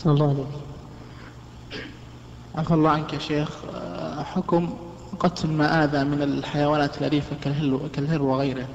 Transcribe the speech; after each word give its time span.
أحسن 0.00 0.10
الله 0.10 0.28
عليك 0.28 0.46
عفى 2.54 2.74
الله 2.74 2.90
عنك 2.90 3.12
يا 3.12 3.18
شيخ. 3.18 3.48
آه، 3.74 4.22
حكم 4.22 4.78
قتل 5.18 5.48
ما 5.48 5.84
آذى 5.84 6.04
من 6.04 6.22
الحيوانات 6.22 6.98
الأليفة 6.98 7.36
كالهل 7.42 7.88
كالهر 7.92 8.22
وغيره. 8.22 8.66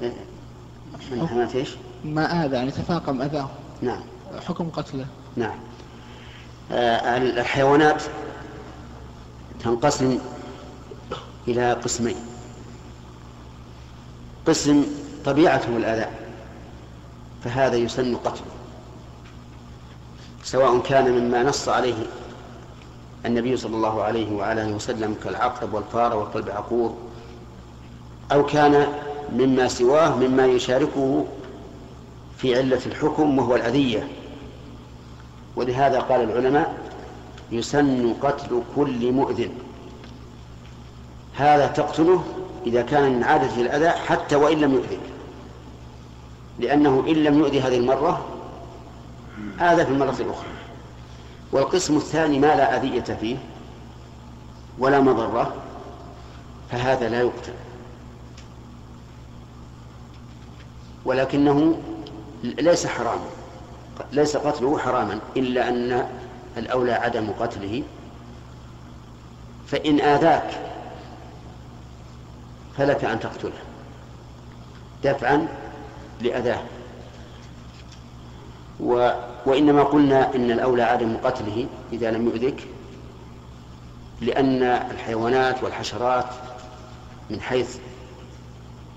من 0.00 1.28
حيوانات 1.28 1.56
إيش؟ 1.56 1.68
ما 2.04 2.44
آذى 2.44 2.56
يعني 2.56 2.70
تفاقم 2.70 3.22
أذاه. 3.22 3.48
نعم. 3.82 4.00
حكم 4.46 4.68
قتله. 4.70 5.06
نعم. 5.36 5.58
آه، 6.72 7.16
الحيوانات 7.16 8.02
تنقسم 9.64 10.18
إلى 11.48 11.72
قسمين. 11.72 12.16
قسم 14.46 14.84
طبيعته 15.24 15.76
الآذى 15.76 16.06
فهذا 17.44 17.76
يسن 17.76 18.16
قتله 18.16 18.59
سواء 20.42 20.78
كان 20.78 21.12
مما 21.12 21.42
نص 21.42 21.68
عليه 21.68 22.06
النبي 23.26 23.56
صلى 23.56 23.76
الله 23.76 24.02
عليه 24.02 24.32
وآله 24.32 24.72
وسلم 24.72 25.16
كالعقرب 25.24 25.74
والفار 25.74 26.16
والكلب 26.16 26.50
عقور 26.50 26.94
أو 28.32 28.46
كان 28.46 28.86
مما 29.32 29.68
سواه 29.68 30.16
مما 30.16 30.46
يشاركه 30.46 31.26
في 32.38 32.58
علة 32.58 32.80
الحكم 32.86 33.38
وهو 33.38 33.56
الأذية 33.56 34.08
ولهذا 35.56 36.00
قال 36.00 36.20
العلماء 36.20 36.74
يسن 37.52 38.14
قتل 38.22 38.62
كل 38.76 39.12
مؤذن. 39.12 39.50
هذا 41.34 41.66
تقتله 41.66 42.24
إذا 42.66 42.82
كان 42.82 43.12
من 43.12 43.24
عادة 43.24 43.60
الأذى 43.60 43.88
حتى 43.90 44.36
وإن 44.36 44.58
لم 44.58 44.74
يؤذك 44.74 45.00
لأنه 46.58 47.04
إن 47.08 47.14
لم 47.14 47.38
يؤذي 47.38 47.60
هذه 47.60 47.76
المرة 47.76 48.24
آذى 49.60 49.84
في 49.84 49.92
المرة 49.92 50.16
الأخرى. 50.20 50.48
والقسم 51.52 51.96
الثاني 51.96 52.38
ما 52.38 52.46
لا 52.46 52.76
أذية 52.76 53.16
فيه 53.20 53.36
ولا 54.78 55.00
مضرة 55.00 55.54
فهذا 56.70 57.08
لا 57.08 57.20
يقتل. 57.20 57.52
ولكنه 61.04 61.82
ليس 62.42 62.86
حراما 62.86 63.26
ليس 64.12 64.36
قتله 64.36 64.78
حراما 64.78 65.18
إلا 65.36 65.68
أن 65.68 66.08
الأولى 66.56 66.92
عدم 66.92 67.30
قتله. 67.40 67.82
فإن 69.66 70.00
آذاك 70.00 70.50
فلك 72.76 73.04
أن 73.04 73.20
تقتله. 73.20 73.52
دفعا 75.04 75.48
لأذاه. 76.20 76.62
و 78.82 79.10
وإنما 79.46 79.82
قلنا 79.82 80.34
إن 80.34 80.50
الأولى 80.50 80.82
عدم 80.82 81.16
قتله 81.24 81.66
إذا 81.92 82.10
لم 82.10 82.26
يؤذك 82.26 82.66
لأن 84.20 84.62
الحيوانات 84.62 85.62
والحشرات 85.62 86.26
من 87.30 87.40
حيث 87.40 87.76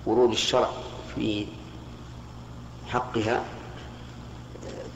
ورود 0.06 0.32
الشرع 0.32 0.70
في 1.16 1.46
حقها 2.90 3.42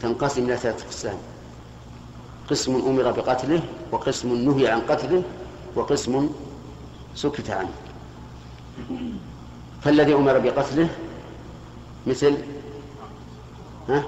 تنقسم 0.01 0.43
إلى 0.45 0.57
ثلاثة 0.57 0.85
أقسام 0.85 1.17
قسم 2.49 2.75
أمر 2.75 3.11
بقتله 3.11 3.61
وقسم 3.91 4.35
نهي 4.35 4.67
عن 4.67 4.81
قتله 4.81 5.23
وقسم 5.75 6.29
سكت 7.15 7.49
عنه 7.49 7.69
فالذي 9.81 10.13
أمر 10.13 10.39
بقتله 10.39 10.89
مثل 12.07 12.37
ها؟ 13.89 14.03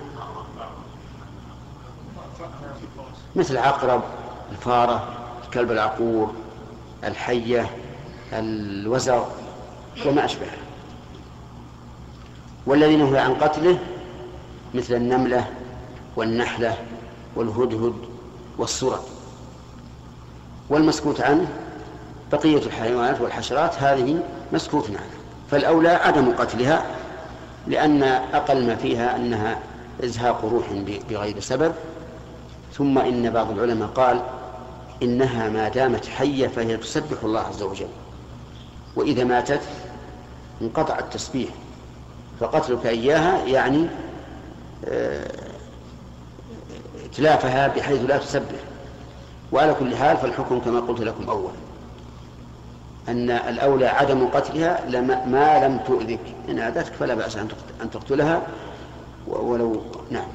مثل 3.36 3.54
العقرب 3.54 4.02
الفارة 4.52 5.08
الكلب 5.46 5.72
العقور 5.72 6.34
الحية 7.04 7.70
الوزر 8.34 9.28
وما 10.06 10.26
أشبهه. 10.26 10.58
والذي 12.66 12.96
نهي 12.96 13.20
عن 13.20 13.34
قتله 13.34 13.80
مثل 14.74 14.96
النملة 14.96 15.48
والنحلة 16.16 16.78
والهدهد 17.36 17.94
والسرة 18.58 19.04
والمسكوت 20.70 21.22
عنه 21.22 21.48
بقية 22.32 22.66
الحيوانات 22.66 23.22
والحشرات 23.22 23.76
هذه 23.76 24.24
مسكوت 24.54 24.88
عنها 24.88 25.20
فالأولى 25.52 25.90
عدم 25.90 26.32
قتلها 26.32 26.86
لأن 27.68 28.04
أقل 28.34 28.68
ما 28.68 28.76
فيها 28.76 29.16
أنها 29.16 29.60
إزهاق 30.04 30.46
روح 30.46 30.66
بغير 31.10 31.40
سبب. 31.40 31.74
ثم 32.74 32.98
إن 32.98 33.30
بعض 33.30 33.52
العلماء 33.52 33.88
قال 33.88 34.22
إنها 35.04 35.50
ما 35.50 35.70
دامت 35.70 36.06
حية 36.06 36.48
فهي 36.48 36.78
تسبح 36.78 37.24
الله 37.24 37.40
عز 37.40 37.64
وجل. 37.64 37.88
وإذا 38.96 39.24
ماتت 39.24 39.62
انقطع 40.62 41.00
التسبيح. 41.00 41.50
فقتلك 42.40 42.86
إياها 42.86 43.46
يعني 43.46 43.88
إتلافها 47.06 47.68
بحيث 47.68 48.02
لا 48.02 48.18
تسبح. 48.18 48.60
وعلى 49.52 49.74
كل 49.74 49.96
حال 49.96 50.18
فالحكم 50.18 50.60
كما 50.60 50.80
قلت 50.80 51.02
لكم 51.02 51.30
أولا 51.30 51.54
أن 53.10 53.30
الأولى 53.30 53.88
عدم 53.88 54.28
قتلها 54.28 54.86
لما 54.90 55.26
ما 55.26 55.68
لم 55.68 55.80
تؤذك. 55.88 56.20
إن 56.50 56.60
أذتك 56.60 56.94
فلا 56.94 57.14
بأس 57.16 57.38
أن 57.82 57.90
تقتلها. 57.92 58.42
ولو 59.28 59.82
نعم. 60.12 60.28